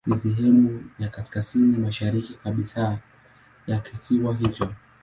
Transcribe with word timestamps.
Ni 0.07 0.17
sehemu 0.17 0.89
ya 0.99 1.09
kaskazini 1.09 1.77
mashariki 1.77 2.33
kabisa 2.33 2.99
ya 3.67 3.79
kisiwa 3.79 4.35
hicho. 4.35 4.69